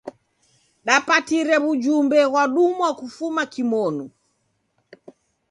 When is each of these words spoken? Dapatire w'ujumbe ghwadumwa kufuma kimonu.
Dapatire 0.85 1.55
w'ujumbe 1.63 2.17
ghwadumwa 2.31 2.89
kufuma 2.99 3.43
kimonu. 3.53 4.05